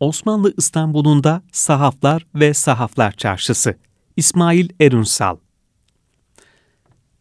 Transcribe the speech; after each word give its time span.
Osmanlı 0.00 0.54
İstanbul'unda 0.56 1.42
Sahaflar 1.52 2.26
ve 2.34 2.54
Sahaflar 2.54 3.12
Çarşısı. 3.12 3.74
İsmail 4.16 4.68
Erunsal 4.80 5.36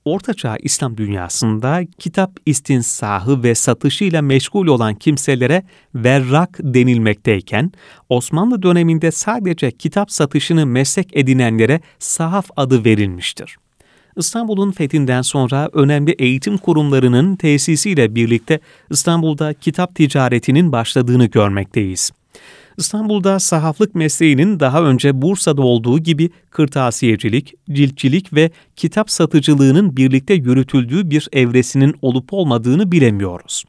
Ortaçağ 0.05 0.58
İslam 0.58 0.97
dünyasında 0.97 1.81
kitap 2.00 2.31
istinsahı 2.45 3.43
ve 3.43 3.55
satışıyla 3.55 4.21
meşgul 4.21 4.67
olan 4.67 4.95
kimselere 4.95 5.63
verrak 5.95 6.57
denilmekteyken, 6.59 7.71
Osmanlı 8.09 8.64
döneminde 8.64 9.11
sadece 9.11 9.71
kitap 9.71 10.11
satışını 10.11 10.66
meslek 10.66 11.18
edinenlere 11.18 11.82
sahaf 12.00 12.50
adı 12.55 12.86
verilmiştir. 12.86 13.57
İstanbul'un 14.18 14.71
fethinden 14.71 15.21
sonra 15.21 15.70
önemli 15.73 16.11
eğitim 16.11 16.57
kurumlarının 16.57 17.36
tesisiyle 17.36 18.16
birlikte 18.16 18.59
İstanbul'da 18.89 19.54
kitap 19.54 19.96
ticaretinin 19.96 20.71
başladığını 20.71 21.25
görmekteyiz. 21.25 22.11
İstanbul'da 22.80 23.39
sahaflık 23.39 23.95
mesleğinin 23.95 24.59
daha 24.59 24.84
önce 24.84 25.22
Bursa'da 25.22 25.62
olduğu 25.62 25.99
gibi 25.99 26.30
kırtasiyecilik, 26.49 27.54
ciltçilik 27.71 28.34
ve 28.34 28.52
kitap 28.76 29.12
satıcılığının 29.12 29.98
birlikte 29.98 30.34
yürütüldüğü 30.34 31.09
bir 31.09 31.27
evresinin 31.31 31.95
olup 32.02 32.34
olmadığını 32.34 32.91
bilemiyoruz. 32.91 33.63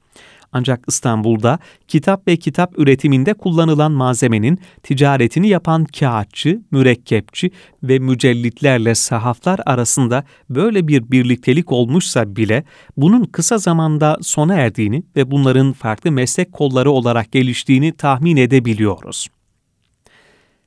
Ancak 0.53 0.85
İstanbul'da 0.89 1.59
kitap 1.89 2.29
ve 2.29 2.37
kitap 2.37 2.79
üretiminde 2.79 3.35
kullanılan 3.35 3.93
malzemenin 3.93 4.59
ticaretini 4.83 5.49
yapan 5.49 5.85
kağıtçı, 5.85 6.61
mürekkepçi 6.71 7.51
ve 7.83 7.99
mücellitlerle 7.99 8.95
sahaflar 8.95 9.61
arasında 9.67 10.25
böyle 10.51 10.89
bir 10.89 11.11
birliktelik 11.11 11.73
olmuşsa 11.73 12.37
bile 12.37 12.65
bunun 12.97 13.25
kısa 13.25 13.59
zamanda 13.59 14.19
sona 14.23 14.55
erdiğini 14.55 15.03
ve 15.17 15.31
bunların 15.31 15.73
farklı 15.73 16.13
meslek 16.13 16.53
kolları 16.53 16.91
olarak 16.91 17.33
geliştiğini 17.33 17.93
tahmin 17.93 18.37
edebiliyoruz. 18.37 19.29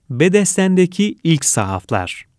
Bedesten'deki 0.10 1.16
ilk 1.24 1.46
sahaflar 1.46 2.33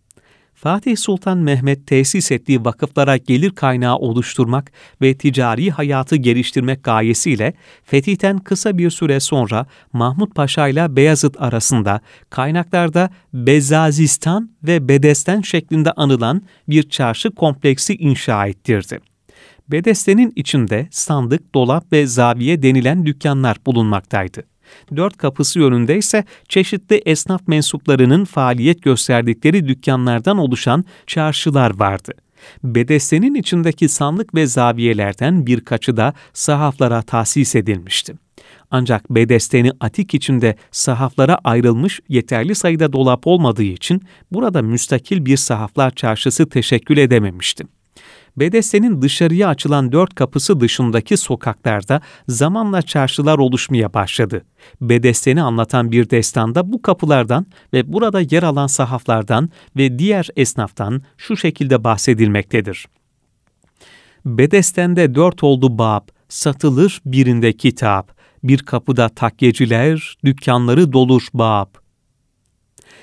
Fatih 0.65 0.97
Sultan 0.97 1.39
Mehmet 1.39 1.87
tesis 1.87 2.33
ettiği 2.33 2.65
vakıflara 2.65 3.17
gelir 3.17 3.51
kaynağı 3.51 3.97
oluşturmak 3.97 4.73
ve 5.03 5.15
ticari 5.15 5.71
hayatı 5.71 6.17
geliştirmek 6.17 6.85
gayesiyle 6.85 7.55
fetihten 7.85 8.39
kısa 8.39 8.79
bir 8.79 8.91
süre 8.91 9.21
sonra 9.21 9.67
Mahmut 9.93 10.35
Paşa 10.35 10.69
ile 10.69 10.97
Beyazıt 10.97 11.41
arasında 11.43 12.01
kaynaklarda 12.31 13.11
Bezazistan 13.33 14.51
ve 14.63 14.89
Bedesten 14.89 15.41
şeklinde 15.41 15.93
anılan 15.93 16.43
bir 16.69 16.91
çarşı 16.91 17.31
kompleksi 17.31 17.95
inşa 17.95 18.47
ettirdi. 18.47 19.01
Bedestenin 19.69 20.33
içinde 20.37 20.89
sandık, 20.91 21.55
dolap 21.55 21.93
ve 21.93 22.07
zaviye 22.07 22.63
denilen 22.63 23.07
dükkanlar 23.07 23.57
bulunmaktaydı. 23.67 24.54
Dört 24.97 25.17
kapısı 25.17 25.59
yönünde 25.59 25.99
ise 25.99 26.25
çeşitli 26.49 27.03
esnaf 27.07 27.49
mensuplarının 27.49 28.25
faaliyet 28.25 28.83
gösterdikleri 28.83 29.69
dükkanlardan 29.69 30.39
oluşan 30.39 30.85
çarşılar 31.07 31.79
vardı. 31.79 32.13
Bedesenin 32.65 33.35
içindeki 33.35 33.89
sandık 33.89 34.35
ve 34.35 34.47
zaviyelerden 34.47 35.47
birkaçı 35.47 35.97
da 35.97 36.15
sahaflara 36.33 37.03
tahsis 37.03 37.55
edilmişti. 37.55 38.15
Ancak 38.71 39.11
Bedesteni 39.11 39.71
Atik 39.81 40.15
içinde 40.15 40.57
sahaflara 40.71 41.39
ayrılmış 41.45 42.01
yeterli 42.09 42.55
sayıda 42.55 42.93
dolap 42.93 43.27
olmadığı 43.27 43.63
için 43.63 44.03
burada 44.33 44.63
müstakil 44.63 45.27
bir 45.27 45.37
sahaflar 45.37 45.91
çarşısı 45.91 46.49
teşekkül 46.49 46.97
edememişti. 46.97 47.65
Bedese'nin 48.37 49.03
dışarıya 49.03 49.49
açılan 49.49 49.93
dört 49.93 50.15
kapısı 50.15 50.61
dışındaki 50.61 51.17
sokaklarda 51.17 52.01
zamanla 52.29 52.83
çarşılar 52.83 53.39
oluşmaya 53.39 53.95
başladı. 53.95 54.45
Bedesten'i 54.81 55.43
anlatan 55.43 55.93
bir 55.93 56.11
destanda 56.11 56.73
bu 56.73 56.83
kapılardan 56.83 57.47
ve 57.73 57.93
burada 57.93 58.21
yer 58.21 58.43
alan 58.43 58.67
sahaflardan 58.67 59.51
ve 59.77 59.99
diğer 59.99 60.29
esnaftan 60.37 61.03
şu 61.17 61.37
şekilde 61.37 61.85
bahsedilmektedir. 61.85 62.87
Bedesten'de 64.27 65.15
dört 65.15 65.45
oldu 65.45 65.79
bab, 65.79 66.09
satılır 66.29 67.01
birinde 67.07 67.53
kitap, 67.53 68.15
bir 68.45 68.59
kapıda 68.59 69.09
takyeciler, 69.09 70.17
dükkanları 70.25 70.93
dolur 70.93 71.27
bab. 71.35 71.69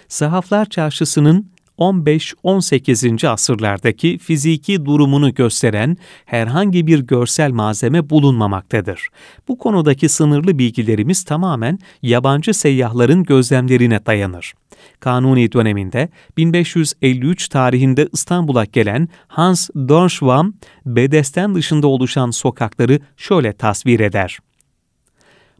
Sahaflar 0.08 0.66
Çarşısı'nın 0.66 1.52
15-18. 1.78 3.28
asırlardaki 3.28 4.18
fiziki 4.18 4.86
durumunu 4.86 5.34
gösteren 5.34 5.98
herhangi 6.26 6.88
bir 6.88 7.00
görsel 7.00 7.52
malzeme 7.52 8.10
bulunmamaktadır. 8.10 9.08
Bu 9.48 9.58
konudaki 9.58 10.10
sınırlı 10.10 10.60
bilgilerimiz 10.60 11.24
tamamen 11.24 11.80
yabancı 12.02 12.54
seyyahların 12.54 13.24
gözlemlerine 13.24 14.06
dayanır. 14.06 14.54
Kanuni 15.00 15.52
döneminde 15.52 16.10
1553 16.38 17.48
tarihinde 17.48 18.10
İstanbul'a 18.14 18.66
gelen 18.66 19.10
Hans 19.28 19.70
Dornschwam, 19.76 20.54
Bedesten 20.86 21.56
dışında 21.56 21.88
oluşan 21.88 22.32
sokakları 22.32 23.00
şöyle 23.18 23.54
tasvir 23.54 24.00
eder. 24.00 24.40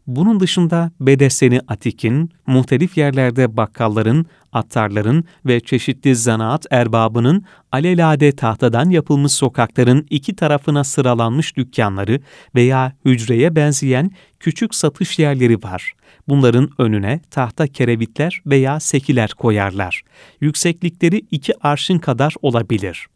Bunun 0.06 0.40
dışında 0.40 0.90
Bedesteni 1.00 1.60
Atik'in, 1.68 2.30
muhtelif 2.46 2.98
yerlerde 2.98 3.56
bakkalların, 3.56 4.26
attarların 4.52 5.24
ve 5.46 5.60
çeşitli 5.60 6.16
zanaat 6.16 6.66
erbabının 6.70 7.44
alelade 7.72 8.32
tahtadan 8.32 8.90
yapılmış 8.90 9.32
sokakların 9.32 10.06
iki 10.10 10.36
tarafına 10.36 10.84
sıralanmış 10.84 11.56
dükkanları 11.56 12.20
veya 12.54 12.92
hücreye 13.04 13.56
benzeyen 13.56 14.10
küçük 14.40 14.74
satış 14.74 15.18
yerleri 15.18 15.62
var. 15.62 15.92
Bunların 16.28 16.70
önüne 16.78 17.20
tahta 17.30 17.66
kerevitler 17.66 18.42
veya 18.46 18.80
sekiler 18.80 19.30
koyarlar. 19.30 20.02
Yükseklikleri 20.40 21.22
iki 21.30 21.66
arşın 21.66 21.98
kadar 21.98 22.34
olabilir. 22.42 23.06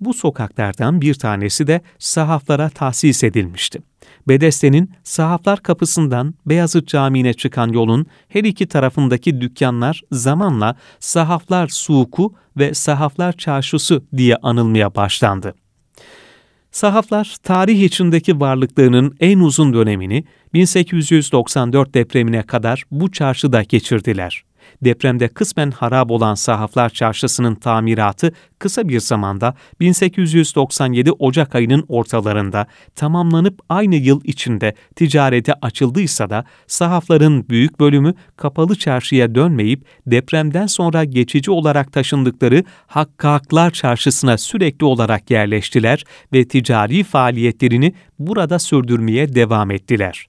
Bu 0.00 0.14
sokaklardan 0.14 1.00
bir 1.00 1.14
tanesi 1.14 1.66
de 1.66 1.80
sahaflara 1.98 2.68
tahsis 2.68 3.24
edilmişti. 3.24 3.78
Bedeste'nin 4.28 4.90
sahaflar 5.04 5.62
kapısından 5.62 6.34
Beyazıt 6.46 6.88
Camii'ne 6.88 7.34
çıkan 7.34 7.68
yolun 7.68 8.06
her 8.28 8.44
iki 8.44 8.66
tarafındaki 8.66 9.40
dükkanlar 9.40 10.02
zamanla 10.12 10.76
Sahaflar 11.00 11.68
Suku 11.68 12.34
ve 12.56 12.74
Sahaflar 12.74 13.32
Çarşısı 13.32 14.02
diye 14.16 14.36
anılmaya 14.36 14.94
başlandı. 14.94 15.54
Sahaflar 16.70 17.36
tarih 17.42 17.82
içindeki 17.82 18.40
varlıklarının 18.40 19.16
en 19.20 19.38
uzun 19.38 19.72
dönemini 19.72 20.24
1894 20.54 21.94
depremine 21.94 22.42
kadar 22.42 22.84
bu 22.90 23.12
çarşıda 23.12 23.62
geçirdiler 23.62 24.44
depremde 24.84 25.28
kısmen 25.28 25.70
harap 25.70 26.10
olan 26.10 26.34
Sahaflar 26.34 26.90
Çarşısı'nın 26.90 27.54
tamiratı 27.54 28.32
kısa 28.58 28.88
bir 28.88 29.00
zamanda 29.00 29.54
1897 29.80 31.12
Ocak 31.12 31.54
ayının 31.54 31.84
ortalarında 31.88 32.66
tamamlanıp 32.94 33.60
aynı 33.68 33.94
yıl 33.94 34.20
içinde 34.24 34.74
ticarete 34.96 35.54
açıldıysa 35.62 36.30
da 36.30 36.44
sahafların 36.66 37.48
büyük 37.48 37.80
bölümü 37.80 38.14
kapalı 38.36 38.76
çarşıya 38.76 39.34
dönmeyip 39.34 39.84
depremden 40.06 40.66
sonra 40.66 41.04
geçici 41.04 41.50
olarak 41.50 41.92
taşındıkları 41.92 42.64
Hakkaklar 42.86 43.70
Çarşısı'na 43.70 44.38
sürekli 44.38 44.84
olarak 44.84 45.30
yerleştiler 45.30 46.04
ve 46.32 46.48
ticari 46.48 47.04
faaliyetlerini 47.04 47.94
burada 48.18 48.58
sürdürmeye 48.58 49.34
devam 49.34 49.70
ettiler. 49.70 50.26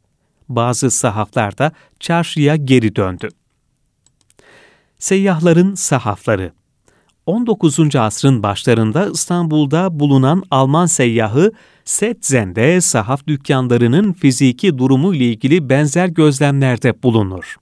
Bazı 0.49 0.91
sahaflar 0.91 1.57
da 1.57 1.71
çarşıya 1.99 2.55
geri 2.55 2.95
döndü. 2.95 3.29
Seyyahların 4.99 5.75
sahafları 5.75 6.51
19. 7.25 7.95
asrın 7.95 8.43
başlarında 8.43 9.09
İstanbul'da 9.13 9.99
bulunan 9.99 10.43
Alman 10.51 10.85
seyyahı 10.85 11.51
Setzen'de 11.85 12.81
sahaf 12.81 13.27
dükkanlarının 13.27 14.13
fiziki 14.13 14.77
durumu 14.77 15.15
ile 15.15 15.25
ilgili 15.25 15.69
benzer 15.69 16.07
gözlemlerde 16.07 17.03
bulunur 17.03 17.55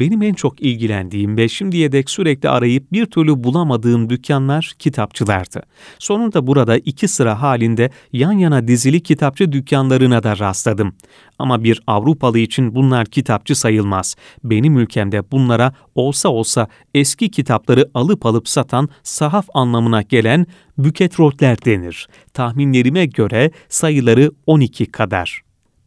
benim 0.00 0.22
en 0.22 0.34
çok 0.34 0.62
ilgilendiğim 0.62 1.36
ve 1.36 1.48
şimdiye 1.48 1.92
dek 1.92 2.10
sürekli 2.10 2.48
arayıp 2.48 2.92
bir 2.92 3.06
türlü 3.06 3.44
bulamadığım 3.44 4.10
dükkanlar 4.10 4.72
kitapçılardı. 4.78 5.62
Sonunda 5.98 6.46
burada 6.46 6.78
iki 6.78 7.08
sıra 7.08 7.42
halinde 7.42 7.90
yan 8.12 8.32
yana 8.32 8.68
dizili 8.68 9.02
kitapçı 9.02 9.52
dükkanlarına 9.52 10.22
da 10.22 10.38
rastladım. 10.38 10.94
Ama 11.38 11.64
bir 11.64 11.82
Avrupalı 11.86 12.38
için 12.38 12.74
bunlar 12.74 13.06
kitapçı 13.06 13.54
sayılmaz. 13.54 14.16
Benim 14.44 14.78
ülkemde 14.78 15.30
bunlara 15.30 15.72
olsa 15.94 16.28
olsa 16.28 16.68
eski 16.94 17.30
kitapları 17.30 17.90
alıp 17.94 18.26
alıp 18.26 18.48
satan 18.48 18.88
sahaf 19.02 19.46
anlamına 19.54 20.02
gelen 20.02 20.46
büketrotler 20.78 21.64
denir. 21.64 22.08
Tahminlerime 22.34 23.06
göre 23.06 23.50
sayıları 23.68 24.30
12 24.46 24.86
kadar. 24.86 25.42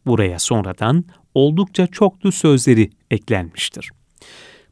Buraya 0.06 0.38
sonradan 0.38 1.04
oldukça 1.34 1.86
çoklu 1.86 2.32
sözleri 2.32 2.90
eklenmiştir. 3.10 3.90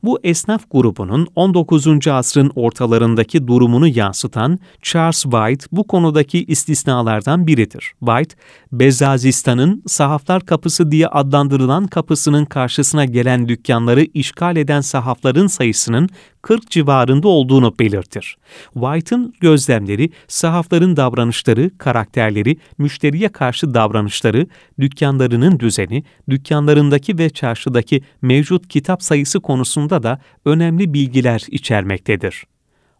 Bu 0.05 0.19
esnaf 0.25 0.71
grubunun 0.71 1.27
19. 1.35 2.09
asrın 2.09 2.53
ortalarındaki 2.55 3.47
durumunu 3.47 3.89
yansıtan 3.89 4.59
Charles 4.83 5.23
White 5.23 5.67
bu 5.73 5.87
konudaki 5.87 6.45
istisnalardan 6.45 7.47
biridir. 7.47 7.93
White, 8.01 8.35
Bezazistan'ın 8.73 9.83
sahaflar 9.87 10.47
kapısı 10.47 10.91
diye 10.91 11.07
adlandırılan 11.07 11.87
kapısının 11.87 12.45
karşısına 12.45 13.05
gelen 13.05 13.49
dükkanları 13.49 14.07
işgal 14.15 14.57
eden 14.57 14.81
sahafların 14.81 15.47
sayısının 15.47 16.09
40 16.45 16.71
civarında 16.71 17.29
olduğunu 17.29 17.79
belirtir. 17.79 18.37
White'ın 18.75 19.35
gözlemleri, 19.41 20.11
sahafların 20.29 20.97
davranışları, 20.97 21.79
karakterleri, 21.79 22.57
müşteriye 22.79 23.29
karşı 23.29 23.75
davranışları, 23.75 24.47
dükkanlarının 24.81 25.59
düzeni, 25.61 26.05
dükkanlarındaki 26.31 27.19
ve 27.19 27.31
çarşıdaki 27.31 28.03
mevcut 28.23 28.69
kitap 28.69 29.03
sayısı 29.03 29.41
konusunda 29.41 30.03
da 30.03 30.21
önemli 30.45 30.95
bilgiler 30.95 31.43
içermektedir. 31.49 32.45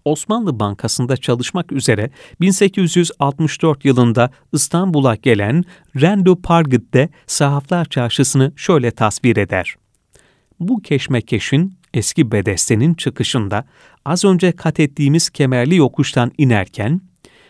Osmanlı 0.05 0.61
Bankası'nda 0.61 1.17
çalışmak 1.17 1.73
üzere 1.73 2.11
1864 2.41 3.85
yılında 3.85 4.31
İstanbul'a 4.53 5.15
gelen 5.15 5.65
Rendo 6.01 6.37
Pargit 6.41 6.95
de 6.95 7.09
Sahaflar 7.27 7.85
Çarşısı'nı 7.85 8.53
şöyle 8.57 8.91
tasvir 8.91 9.37
eder. 9.37 9.75
Bu 10.61 10.81
keşmekeşin 10.83 11.75
eski 11.95 12.33
bedestenin 12.33 12.95
çıkışında 12.95 13.65
az 14.05 14.25
önce 14.25 14.53
kat 14.53 14.81
ettiğimiz 14.81 15.31
kemerli 15.31 15.77
yokuştan 15.77 16.33
inerken, 16.39 17.01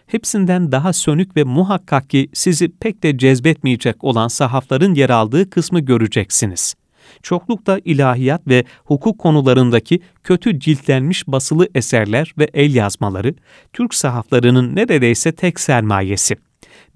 hepsinden 0.07 0.73
daha 0.73 0.93
sönük 0.93 1.37
ve 1.37 1.45
muhakkak 1.45 2.11
ki 2.11 2.29
sizi 2.33 2.69
pek 2.69 3.03
de 3.03 3.19
cezbetmeyecek 3.19 4.05
olan 4.05 4.29
sahafların 4.29 4.95
yer 4.95 5.11
aldığı 5.11 5.51
kısmı 5.51 5.81
göreceksiniz. 5.81 6.75
Çoklukta 7.23 7.81
ilahiyat 7.85 8.49
ve 8.49 8.65
hukuk 8.85 9.19
konularındaki 9.19 10.01
kötü 10.23 10.61
ciltlenmiş 10.61 11.29
basılı 11.29 11.69
eserler 11.75 12.35
ve 12.39 12.51
el 12.55 12.75
yazmaları, 12.75 13.35
Türk 13.73 13.95
sahaflarının 13.95 14.77
neredeyse 14.77 15.33
tek 15.33 15.61
sermayesi. 15.61 16.37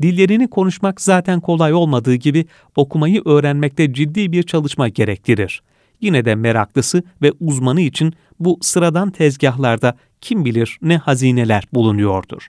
Dillerini 0.03 0.51
konuşmak 0.51 1.01
zaten 1.01 1.41
kolay 1.41 1.75
olmadığı 1.75 2.15
gibi 2.15 2.47
okumayı 2.77 3.23
öğrenmekte 3.25 3.93
ciddi 3.93 4.33
bir 4.33 4.43
çalışma 4.43 4.89
gerektirir 4.89 5.63
yine 6.01 6.25
de 6.25 6.35
meraklısı 6.35 7.03
ve 7.23 7.33
uzmanı 7.41 7.81
için 7.81 8.15
bu 8.41 8.59
sıradan 8.63 9.11
tezgahlarda 9.11 9.95
kim 10.21 10.45
bilir 10.45 10.79
ne 10.83 10.97
hazineler 10.97 11.65
bulunuyordur. 11.73 12.49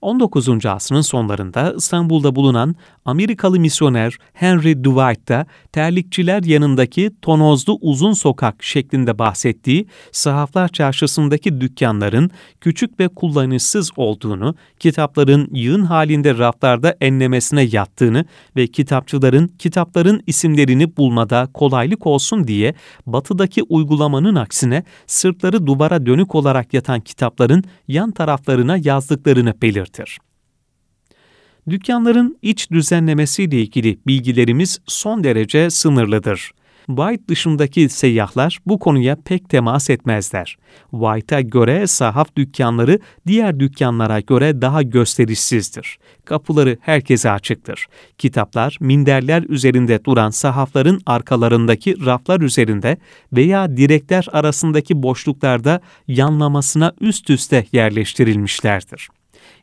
19. 0.00 0.66
asrın 0.66 1.00
sonlarında 1.00 1.74
İstanbul'da 1.76 2.36
bulunan 2.36 2.74
Amerikalı 3.04 3.60
misyoner 3.60 4.18
Henry 4.32 4.84
Dwight 4.84 5.28
da 5.28 5.46
terlikçiler 5.72 6.42
yanındaki 6.42 7.10
tonozlu 7.22 7.78
uzun 7.80 8.12
sokak 8.12 8.62
şeklinde 8.62 9.18
bahsettiği 9.18 9.86
sahaflar 10.12 10.68
çarşısındaki 10.68 11.60
dükkanların 11.60 12.30
küçük 12.60 13.00
ve 13.00 13.08
kullanışsız 13.08 13.90
olduğunu, 13.96 14.54
kitapların 14.78 15.48
yığın 15.52 15.84
halinde 15.84 16.38
raflarda 16.38 16.96
enlemesine 17.00 17.62
yattığını 17.62 18.24
ve 18.56 18.66
kitapçıların 18.66 19.48
kitapların 19.58 20.22
isimlerini 20.26 20.96
bulmada 20.96 21.48
kolaylık 21.54 22.06
olsun 22.06 22.48
diye 22.48 22.74
batıdaki 23.06 23.62
uygulamanın 23.62 24.34
aksine 24.34 24.84
sırtları 25.06 25.66
duvara 25.66 26.06
dönük 26.06 26.34
olarak 26.34 26.74
yatan 26.74 27.00
kitapların 27.00 27.64
yan 27.88 28.10
taraflarına 28.10 28.76
yazdıklarını 28.76 29.52
belirtir. 29.88 30.18
Dükkanların 31.70 32.38
iç 32.42 32.70
düzenlemesiyle 32.70 33.60
ilgili 33.60 33.98
bilgilerimiz 34.06 34.80
son 34.86 35.24
derece 35.24 35.70
sınırlıdır. 35.70 36.50
White 36.86 37.28
dışındaki 37.28 37.88
seyyahlar 37.88 38.58
bu 38.66 38.78
konuya 38.78 39.16
pek 39.24 39.48
temas 39.48 39.90
etmezler. 39.90 40.56
White'a 40.90 41.40
göre 41.40 41.86
sahaf 41.86 42.36
dükkanları 42.36 42.98
diğer 43.26 43.60
dükkanlara 43.60 44.20
göre 44.20 44.62
daha 44.62 44.82
gösterişsizdir. 44.82 45.98
Kapıları 46.24 46.76
herkese 46.80 47.30
açıktır. 47.30 47.86
Kitaplar 48.18 48.76
minderler 48.80 49.42
üzerinde 49.42 50.04
duran 50.04 50.30
sahafların 50.30 51.00
arkalarındaki 51.06 52.06
raflar 52.06 52.40
üzerinde 52.40 52.96
veya 53.32 53.76
direkler 53.76 54.26
arasındaki 54.32 55.02
boşluklarda 55.02 55.80
yanlamasına 56.06 56.92
üst 57.00 57.30
üste 57.30 57.66
yerleştirilmişlerdir 57.72 59.08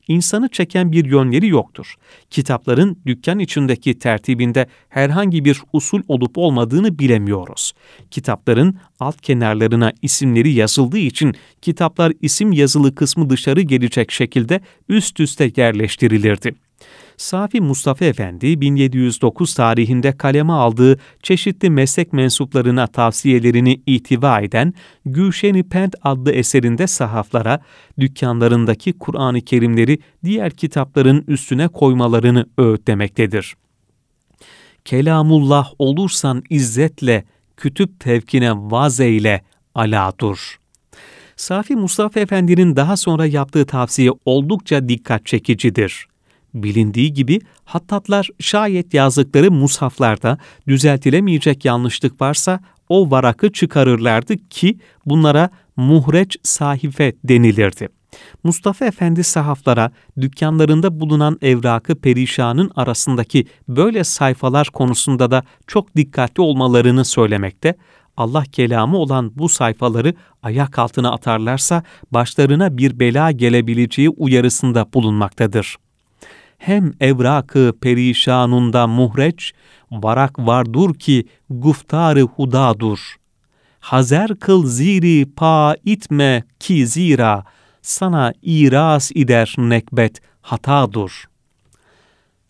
insanı 0.08 0.50
çeken 0.50 0.92
bir 0.92 1.06
yönleri 1.06 1.48
yoktur. 1.48 1.96
Kitapların 2.30 2.98
dükkan 3.06 3.40
içindeki 3.40 4.00
tertibinde 4.00 4.68
herhangi 4.90 5.46
bir 5.46 5.62
usul 5.74 6.02
olup 6.08 6.38
olmadığını 6.38 7.00
bilemiyoruz. 7.00 7.74
Kitapların 8.12 8.78
alt 9.00 9.22
kenarlarına 9.22 9.94
isimleri 10.02 10.52
yazıldığı 10.52 10.98
için 10.98 11.36
kitaplar 11.62 12.14
isim 12.22 12.52
yazılı 12.52 12.96
kısmı 12.96 13.30
dışarı 13.30 13.62
gelecek 13.62 14.12
şekilde 14.12 14.62
üst 14.90 15.20
üste 15.20 15.52
yerleştirilirdi. 15.58 16.65
Safi 17.18 17.62
Mustafa 17.62 18.06
Efendi 18.06 18.62
1709 18.62 19.54
tarihinde 19.54 20.18
kaleme 20.18 20.54
aldığı 20.54 20.98
çeşitli 21.24 21.70
meslek 21.70 22.14
mensuplarına 22.14 22.88
tavsiyelerini 22.88 23.82
itiva 23.86 24.42
eden 24.42 24.74
Gülşen-i 25.06 25.64
adlı 26.02 26.32
eserinde 26.32 26.88
sahaflara 26.88 27.60
dükkanlarındaki 28.00 28.94
Kur'an-ı 28.94 29.42
Kerimleri 29.42 30.00
diğer 30.24 30.52
kitapların 30.52 31.24
üstüne 31.28 31.68
koymalarını 31.68 32.46
öğütlemektedir. 32.58 33.56
Kelamullah 34.86 35.72
olursan 35.80 36.44
izzetle, 36.50 37.24
kütüp 37.58 38.00
tevkine 38.00 38.52
vaz 38.54 39.00
eyle, 39.00 39.42
ala 39.76 40.14
dur. 40.20 40.60
Safi 41.36 41.76
Mustafa 41.76 42.20
Efendi'nin 42.20 42.76
daha 42.76 42.98
sonra 42.98 43.26
yaptığı 43.26 43.66
tavsiye 43.66 44.12
oldukça 44.26 44.90
dikkat 44.90 45.26
çekicidir. 45.26 46.08
Bilindiği 46.56 47.14
gibi 47.14 47.40
hattatlar 47.66 48.30
şayet 48.40 48.94
yazdıkları 48.94 49.52
mushaflarda 49.52 50.38
düzeltilemeyecek 50.68 51.66
yanlışlık 51.66 52.22
varsa 52.22 52.60
o 52.90 53.12
varakı 53.12 53.52
çıkarırlardı 53.52 54.38
ki 54.38 54.80
bunlara 55.06 55.50
muhreç 55.76 56.38
sahife 56.44 57.14
denilirdi. 57.24 57.90
Mustafa 58.44 58.86
Efendi 58.86 59.24
sahaflara 59.24 59.92
dükkanlarında 60.22 61.00
bulunan 61.00 61.38
evrakı 61.42 61.96
perişanın 61.96 62.72
arasındaki 62.76 63.46
böyle 63.68 64.04
sayfalar 64.04 64.70
konusunda 64.74 65.32
da 65.32 65.44
çok 65.68 65.96
dikkatli 65.96 66.42
olmalarını 66.42 67.06
söylemekte, 67.06 67.76
Allah 68.18 68.44
kelamı 68.44 68.98
olan 68.98 69.32
bu 69.36 69.50
sayfaları 69.50 70.14
ayak 70.44 70.80
altına 70.80 71.12
atarlarsa 71.12 71.84
başlarına 72.12 72.78
bir 72.78 73.00
bela 73.00 73.32
gelebileceği 73.32 74.10
uyarısında 74.10 74.94
bulunmaktadır 74.94 75.78
hem 76.58 76.94
evrakı 77.00 77.74
perişanunda 77.82 78.88
muhreç, 78.88 79.54
varak 79.92 80.40
vardur 80.40 80.94
ki 80.94 81.28
guftarı 81.50 82.22
hudadur. 82.22 83.16
Hazer 83.80 84.36
kıl 84.36 84.68
ziri 84.68 85.26
pa 85.36 85.76
itme 85.86 86.44
ki 86.60 86.88
zira, 86.88 87.44
sana 87.82 88.34
iras 88.42 89.12
ider 89.16 89.56
nekbet 89.58 90.22
hatadur. 90.42 91.26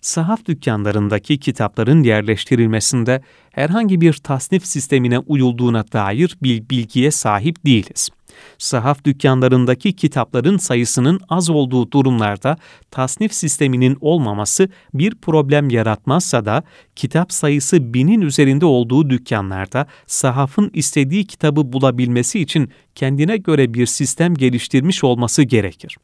Sahaf 0.05 0.45
dükkanlarındaki 0.45 1.38
kitapların 1.38 2.03
yerleştirilmesinde 2.03 3.21
herhangi 3.51 4.01
bir 4.01 4.13
tasnif 4.13 4.65
sistemine 4.65 5.19
uyulduğuna 5.19 5.85
dair 5.93 6.38
bir 6.43 6.69
bilgiye 6.69 7.12
sahip 7.12 7.65
değiliz 7.65 8.09
sahaf 8.57 9.05
dükkanlarındaki 9.05 9.93
kitapların 9.93 10.57
sayısının 10.57 11.19
az 11.29 11.50
olduğu 11.50 11.91
durumlarda 11.91 12.57
tasnif 12.91 13.33
sisteminin 13.33 13.97
olmaması 14.01 14.69
bir 14.93 15.15
problem 15.15 15.69
yaratmazsa 15.69 16.45
da 16.45 16.63
kitap 16.95 17.33
sayısı 17.33 17.93
binin 17.93 18.21
üzerinde 18.21 18.65
olduğu 18.65 19.09
dükkanlarda 19.09 19.88
sahafın 20.07 20.71
istediği 20.74 21.25
kitabı 21.25 21.74
bulabilmesi 21.74 22.39
için 22.39 22.69
kendine 22.95 23.38
göre 23.38 23.74
bir 23.74 23.85
sistem 23.85 24.35
geliştirmiş 24.35 25.03
olması 25.03 25.43
gerekir. 25.43 25.97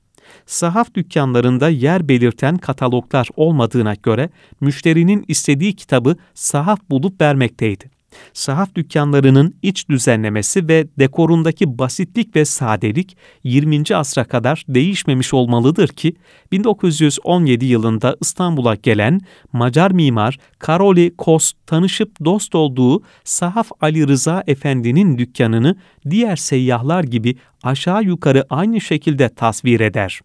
Sahaf 0.46 0.94
dükkanlarında 0.94 1.70
yer 1.70 2.10
belirten 2.10 2.58
kataloglar 2.58 3.30
olmadığına 3.36 3.94
göre 3.94 4.30
müşterinin 4.62 5.26
istediği 5.28 5.76
kitabı 5.76 6.16
sahaf 6.34 6.80
bulup 6.90 7.22
vermekteydi 7.22 8.01
sahaf 8.34 8.76
dükkanlarının 8.76 9.56
iç 9.62 9.90
düzenlemesi 9.90 10.68
ve 10.68 10.88
dekorundaki 11.00 11.78
basitlik 11.78 12.36
ve 12.36 12.46
sadelik 12.46 13.18
20. 13.44 13.96
asra 13.96 14.24
kadar 14.24 14.66
değişmemiş 14.68 15.34
olmalıdır 15.34 15.88
ki 15.88 16.16
1917 16.52 17.66
yılında 17.66 18.18
İstanbul'a 18.22 18.76
gelen 18.76 19.22
Macar 19.54 19.92
mimar 19.92 20.38
Karoli 20.60 21.16
Kos 21.18 21.54
tanışıp 21.66 22.26
dost 22.26 22.56
olduğu 22.56 23.04
Sahaf 23.24 23.72
Ali 23.82 24.08
Rıza 24.08 24.44
Efendi'nin 24.48 25.18
dükkanını 25.18 25.76
diğer 26.10 26.36
seyyahlar 26.36 27.04
gibi 27.04 27.36
aşağı 27.64 28.04
yukarı 28.04 28.46
aynı 28.50 28.82
şekilde 28.82 29.30
tasvir 29.30 29.80
eder. 29.80 30.22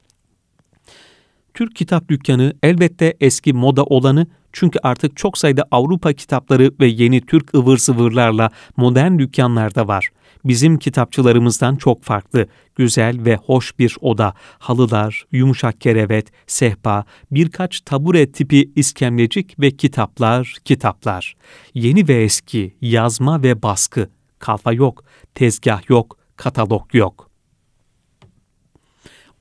Türk 1.54 1.76
kitap 1.76 2.08
dükkanı 2.08 2.52
elbette 2.62 3.14
eski 3.20 3.52
moda 3.52 3.84
olanı 3.84 4.26
çünkü 4.56 4.78
artık 4.82 5.16
çok 5.16 5.38
sayıda 5.38 5.64
Avrupa 5.70 6.12
kitapları 6.12 6.72
ve 6.80 6.86
yeni 6.86 7.20
Türk 7.20 7.54
ıvır 7.54 7.78
zıvırlarla 7.78 8.50
modern 8.76 9.18
dükkanlarda 9.18 9.88
var. 9.88 10.10
bizim 10.44 10.78
kitapçılarımızdan 10.78 11.76
çok 11.76 12.04
farklı, 12.04 12.46
güzel 12.76 13.24
ve 13.24 13.36
hoş 13.36 13.78
bir 13.78 13.96
oda, 14.00 14.34
halılar, 14.58 15.24
yumuşak 15.32 15.80
kerevet, 15.80 16.26
sehpa, 16.46 17.04
birkaç 17.30 17.80
tabure 17.80 18.32
tipi 18.32 18.70
iskemlecik 18.76 19.60
ve 19.60 19.70
kitaplar, 19.70 20.56
kitaplar. 20.64 21.34
Yeni 21.74 22.08
ve 22.08 22.22
eski, 22.22 22.76
yazma 22.80 23.42
ve 23.42 23.62
baskı, 23.62 24.10
kalfa 24.38 24.72
yok, 24.72 25.04
tezgah 25.34 25.90
yok, 25.90 26.18
katalog 26.36 26.94
yok. 26.94 27.30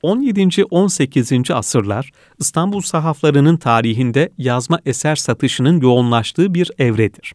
17. 0.02 0.64
18. 0.70 1.50
asırlar 1.50 2.10
İstanbul 2.38 2.80
sahaflarının 2.80 3.56
tarihinde 3.56 4.32
yazma 4.38 4.80
eser 4.86 5.16
satışının 5.16 5.80
yoğunlaştığı 5.80 6.54
bir 6.54 6.70
evredir 6.78 7.34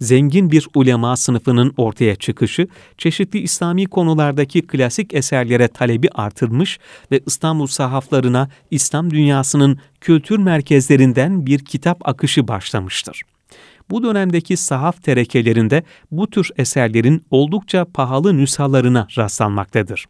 zengin 0.00 0.50
bir 0.50 0.68
ulema 0.74 1.16
sınıfının 1.16 1.74
ortaya 1.76 2.16
çıkışı, 2.16 2.68
çeşitli 2.98 3.38
İslami 3.38 3.86
konulardaki 3.86 4.66
klasik 4.66 5.14
eserlere 5.14 5.68
talebi 5.68 6.08
artırmış 6.14 6.78
ve 7.12 7.20
İstanbul 7.26 7.66
sahaflarına 7.66 8.48
İslam 8.70 9.10
dünyasının 9.10 9.78
kültür 10.00 10.38
merkezlerinden 10.38 11.46
bir 11.46 11.58
kitap 11.58 12.08
akışı 12.08 12.48
başlamıştır. 12.48 13.22
Bu 13.90 14.02
dönemdeki 14.02 14.56
sahaf 14.56 15.02
terekelerinde 15.02 15.82
bu 16.10 16.30
tür 16.30 16.50
eserlerin 16.56 17.24
oldukça 17.30 17.84
pahalı 17.84 18.36
nüshalarına 18.36 19.06
rastlanmaktadır. 19.18 20.06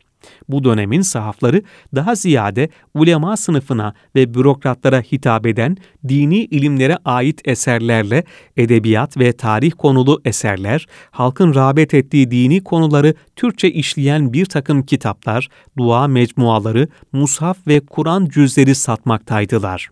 Bu 0.49 0.65
dönemin 0.65 1.03
sahafları 1.03 1.63
daha 1.95 2.15
ziyade 2.15 2.69
ulema 2.95 3.37
sınıfına 3.37 3.95
ve 4.15 4.35
bürokratlara 4.35 5.01
hitap 5.01 5.47
eden 5.47 5.77
dini 6.09 6.45
ilimlere 6.45 6.97
ait 7.05 7.41
eserlerle 7.45 8.25
edebiyat 8.57 9.19
ve 9.19 9.33
tarih 9.33 9.73
konulu 9.79 10.21
eserler, 10.25 10.87
halkın 11.11 11.55
rağbet 11.55 11.95
ettiği 11.95 12.31
dini 12.31 12.65
konuları 12.65 13.15
Türkçe 13.37 13.71
işleyen 13.71 14.33
bir 14.33 14.47
takım 14.47 14.83
kitaplar, 14.83 15.49
dua 15.79 16.09
mecmuaları, 16.09 16.89
mushaf 17.13 17.67
ve 17.67 17.81
Kur'an 17.81 18.27
cüzleri 18.27 18.75
satmaktaydılar. 18.75 19.89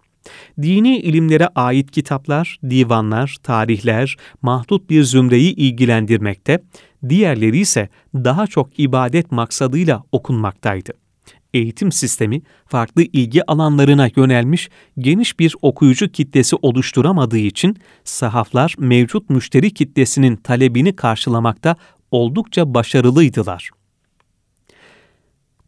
Dini 0.62 0.98
ilimlere 0.98 1.48
ait 1.54 1.90
kitaplar, 1.90 2.58
divanlar, 2.70 3.36
tarihler 3.42 4.16
mahdut 4.42 4.90
bir 4.90 5.02
zümreyi 5.02 5.54
ilgilendirmekte, 5.54 6.62
diğerleri 7.08 7.58
ise 7.58 7.88
daha 8.14 8.46
çok 8.46 8.78
ibadet 8.78 9.32
maksadıyla 9.32 10.02
okunmaktaydı. 10.12 10.92
Eğitim 11.54 11.92
sistemi 11.92 12.42
farklı 12.66 13.02
ilgi 13.02 13.50
alanlarına 13.50 14.10
yönelmiş 14.16 14.68
geniş 14.98 15.38
bir 15.38 15.54
okuyucu 15.62 16.12
kitlesi 16.12 16.56
oluşturamadığı 16.56 17.38
için 17.38 17.76
sahaflar 18.04 18.74
mevcut 18.78 19.30
müşteri 19.30 19.74
kitlesinin 19.74 20.36
talebini 20.36 20.96
karşılamakta 20.96 21.76
oldukça 22.10 22.74
başarılıydılar. 22.74 23.70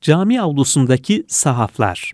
Cami 0.01 0.41
avlusundaki 0.41 1.25
sahaflar 1.29 2.13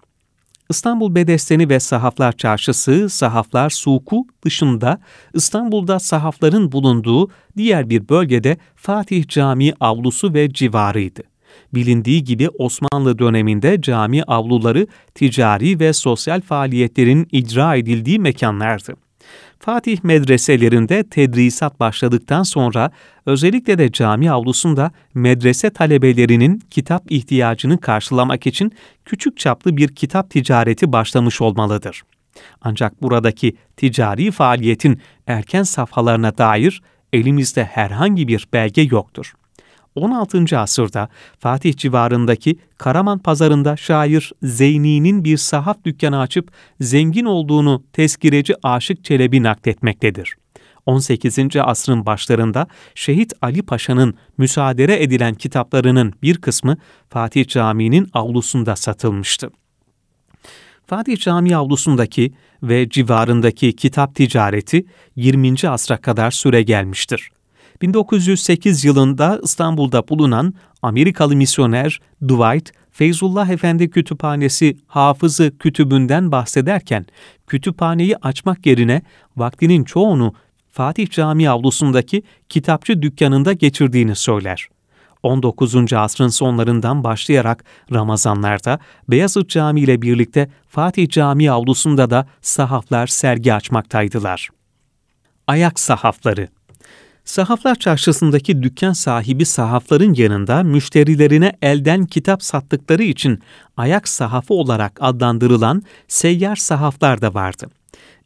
İstanbul 0.71 1.15
Bedesteni 1.15 1.69
ve 1.69 1.81
Sahaflar 1.81 2.33
Çarşısı, 2.33 3.11
Sahaflar 3.11 3.71
Suku 3.71 4.27
dışında 4.45 4.99
İstanbul'da 5.35 5.99
sahafların 5.99 6.73
bulunduğu 6.73 7.29
diğer 7.57 7.91
bir 7.91 8.09
bölgede 8.09 8.57
Fatih 8.77 9.29
Camii 9.29 9.75
avlusu 9.81 10.35
ve 10.35 10.53
civarıydı. 10.53 11.23
Bilindiği 11.75 12.25
gibi 12.25 12.49
Osmanlı 12.59 13.19
döneminde 13.19 13.81
cami 13.81 14.23
avluları 14.23 14.87
ticari 15.15 15.81
ve 15.81 15.93
sosyal 15.93 16.41
faaliyetlerin 16.41 17.29
icra 17.33 17.77
edildiği 17.77 18.19
mekanlardı. 18.19 19.04
Fatih 19.65 19.99
medreselerinde 20.03 21.03
tedrisat 21.03 21.81
başladıktan 21.81 22.43
sonra 22.43 22.91
özellikle 23.27 23.79
de 23.79 23.93
cami 23.93 24.31
avlusunda 24.31 24.91
medrese 25.15 25.71
talebelerinin 25.71 26.63
kitap 26.71 27.13
ihtiyacını 27.13 27.81
karşılamak 27.81 28.47
için 28.47 28.73
küçük 29.05 29.39
çaplı 29.39 29.77
bir 29.77 29.89
kitap 29.89 30.31
ticareti 30.31 30.93
başlamış 30.93 31.41
olmalıdır. 31.41 32.03
Ancak 32.63 33.03
buradaki 33.03 33.57
ticari 33.77 34.31
faaliyetin 34.31 35.01
erken 35.27 35.63
safhalarına 35.63 36.39
dair 36.39 36.83
elimizde 37.13 37.65
herhangi 37.65 38.29
bir 38.29 38.49
belge 38.53 38.83
yoktur. 38.83 39.33
16. 39.95 40.59
asırda 40.59 41.09
Fatih 41.39 41.77
civarındaki 41.77 42.57
Karaman 42.79 43.19
pazarında 43.19 43.77
şair 43.77 44.33
Zeyni'nin 44.43 45.25
bir 45.25 45.37
sahaf 45.37 45.85
dükkanı 45.85 46.21
açıp 46.21 46.51
zengin 46.81 47.25
olduğunu 47.25 47.83
tezkireci 47.93 48.55
Aşık 48.63 49.05
Çelebi 49.05 49.43
nakletmektedir. 49.43 50.37
18. 50.87 51.39
asrın 51.57 52.07
başlarında 52.07 52.67
Şehit 52.95 53.33
Ali 53.43 53.63
Paşa'nın 53.63 54.15
müsaade 54.39 55.03
edilen 55.03 55.35
kitaplarının 55.35 56.13
bir 56.23 56.39
kısmı 56.39 56.77
Fatih 57.11 57.49
Camii'nin 57.49 58.09
avlusunda 58.13 58.77
satılmıştı. 58.77 59.51
Fatih 60.87 61.17
Camii 61.19 61.57
avlusundaki 61.57 62.33
ve 62.63 62.89
civarındaki 62.89 63.77
kitap 63.77 64.15
ticareti 64.15 64.87
20. 65.17 65.69
asra 65.69 65.97
kadar 65.97 66.31
süre 66.31 66.63
gelmiştir. 66.63 67.31
1908 67.85 68.85
yılında 68.85 69.41
İstanbul'da 69.43 70.09
bulunan 70.09 70.55
Amerikalı 70.83 71.37
misyoner 71.37 72.01
Dwight 72.23 72.73
Feyzullah 72.91 73.49
Efendi 73.49 73.91
Kütüphanesi 73.91 74.77
Hafızı 74.87 75.59
Kütübünden 75.59 76.33
bahsederken 76.33 77.07
kütüphaneyi 77.47 78.17
açmak 78.17 78.67
yerine 78.67 79.03
vaktinin 79.37 79.85
çoğunu 79.85 80.35
Fatih 80.71 81.11
Camii 81.11 81.51
avlusundaki 81.51 82.23
kitapçı 82.49 83.03
dükkanında 83.03 83.53
geçirdiğini 83.53 84.17
söyler. 84.17 84.69
19. 85.23 85.93
asrın 85.93 86.29
sonlarından 86.29 87.05
başlayarak 87.05 87.65
Ramazanlarda 87.93 88.79
Beyazıt 89.09 89.49
Camii 89.49 89.81
ile 89.81 90.03
birlikte 90.03 90.51
Fatih 90.69 91.09
Camii 91.09 91.51
avlusunda 91.51 92.11
da 92.11 92.27
sahaflar 92.41 93.07
sergi 93.07 93.55
açmaktaydılar. 93.55 94.49
Ayak 95.47 95.81
sahafları 95.81 96.49
Sahaflar 97.25 97.75
çarşısındaki 97.75 98.63
dükkan 98.63 98.93
sahibi 98.93 99.45
sahafların 99.45 100.15
yanında 100.15 100.63
müşterilerine 100.63 101.53
elden 101.63 102.07
kitap 102.07 102.43
sattıkları 102.43 103.03
için 103.03 103.39
ayak 103.77 104.09
sahafı 104.09 104.55
olarak 104.55 104.99
adlandırılan 105.01 105.83
seyyar 106.09 106.57
sahaflar 106.57 107.23
da 107.23 107.35
vardı. 107.35 107.67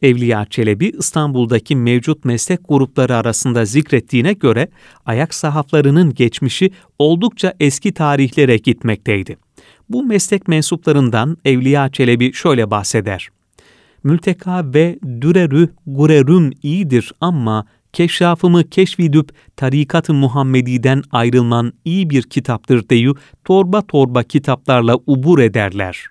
Evliya 0.02 0.47
Çelebi 0.50 0.93
İstanbul'daki 0.99 1.76
mevcut 1.76 2.25
meslek 2.25 2.61
grupları 2.69 3.17
arasında 3.17 3.64
zikrettiğine 3.64 4.33
göre 4.33 4.69
ayak 5.07 5.35
sahaflarının 5.35 6.14
geçmişi 6.14 6.71
oldukça 6.99 7.55
eski 7.61 7.95
tarihlere 7.95 8.57
gitmekteydi. 8.57 9.37
Bu 9.88 10.05
meslek 10.05 10.49
mensuplarından 10.49 11.37
Evliya 11.45 11.88
Çelebi 11.88 12.33
şöyle 12.33 12.71
bahseder. 12.71 13.28
Mülteka 14.05 14.75
ve 14.75 14.99
dürerü 15.21 15.69
gurerüm 15.87 16.50
iyidir 16.62 17.12
ama 17.21 17.67
keşrafımı 17.99 18.71
keşfedip 18.71 19.31
tarikat-ı 19.57 20.14
Muhammedi'den 20.14 21.02
ayrılman 21.12 21.73
iyi 21.85 22.11
bir 22.11 22.23
kitaptır 22.23 22.88
deyu 22.88 23.14
torba 23.45 23.83
torba 23.83 24.23
kitaplarla 24.23 24.99
ubur 25.07 25.38
ederler. 25.38 26.07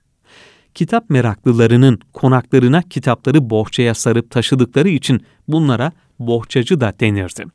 Kitap 0.73 1.09
meraklılarının 1.09 1.99
konaklarına 2.13 2.81
kitapları 2.81 3.49
bohçaya 3.49 3.93
sarıp 3.93 4.31
taşıdıkları 4.31 4.89
için 4.89 5.21
bunlara 5.47 5.91
bohçacı 6.19 6.79
da 6.79 6.93
denirdi. 6.99 7.45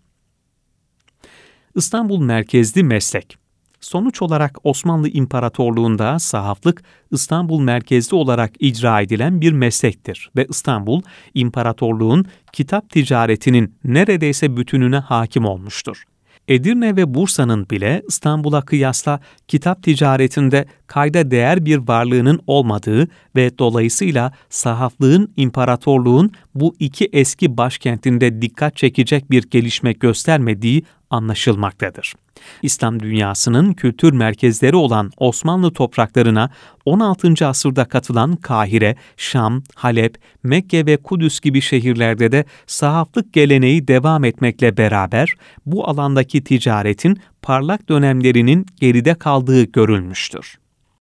İstanbul 1.75 2.21
merkezli 2.21 2.83
meslek 2.83 3.42
Sonuç 3.83 4.23
olarak 4.23 4.59
Osmanlı 4.65 5.09
İmparatorluğu'nda 5.09 6.19
sahaflık 6.19 6.83
İstanbul 7.11 7.61
merkezli 7.61 8.15
olarak 8.15 8.53
icra 8.59 9.01
edilen 9.01 9.41
bir 9.41 9.53
meslektir 9.53 10.31
ve 10.37 10.47
İstanbul 10.51 11.03
İmparatorluğun 11.35 12.27
kitap 12.53 12.91
ticaretinin 12.91 13.75
neredeyse 13.85 14.57
bütününe 14.57 14.99
hakim 14.99 15.45
olmuştur. 15.45 16.05
Edirne 16.49 16.97
ve 16.97 17.15
Bursa'nın 17.15 17.71
bile 17.71 18.03
İstanbul'a 18.09 18.63
kıyasla 18.63 19.21
kitap 19.49 19.83
ticaretinde 19.83 20.67
kayda 20.93 21.31
değer 21.31 21.67
bir 21.67 21.79
varlığının 21.89 22.41
olmadığı 22.47 23.09
ve 23.37 23.59
dolayısıyla 23.59 24.33
sahaflığın 24.51 25.33
imparatorluğun 25.37 26.33
bu 26.55 26.75
iki 26.79 27.09
eski 27.13 27.57
başkentinde 27.57 28.43
dikkat 28.43 28.77
çekecek 28.77 29.31
bir 29.31 29.43
gelişme 29.43 29.93
göstermediği 29.93 30.83
anlaşılmaktadır. 31.11 32.15
İslam 32.63 33.01
dünyasının 33.01 33.73
kültür 33.73 34.13
merkezleri 34.13 34.77
olan 34.77 35.11
Osmanlı 35.17 35.73
topraklarına 35.73 36.51
16. 36.85 37.47
asırda 37.47 37.85
katılan 37.85 38.37
Kahire, 38.37 38.97
Şam, 39.17 39.63
Halep, 39.75 40.19
Mekke 40.43 40.87
ve 40.87 40.97
Kudüs 40.97 41.41
gibi 41.41 41.61
şehirlerde 41.61 42.33
de 42.33 42.45
sahaflık 42.67 43.33
geleneği 43.33 43.89
devam 43.89 44.25
etmekle 44.25 44.77
beraber 44.77 45.35
bu 45.67 45.89
alandaki 45.89 46.45
ticaretin 46.45 47.19
parlak 47.43 47.89
dönemlerinin 47.89 48.67
geride 48.81 49.15
kaldığı 49.15 49.63
görülmüştür. 49.63 50.62